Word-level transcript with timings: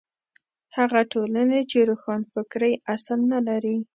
هغه 0.77 1.01
ټولنې 1.11 1.61
چې 1.71 1.77
روښانفکرۍ 1.89 2.73
اصل 2.93 3.19
نه 3.31 3.39
لري. 3.47 3.77